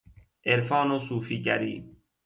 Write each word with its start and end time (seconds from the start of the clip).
عرفان 0.45 0.91
و 0.91 0.99
صوفیگری 0.99 1.95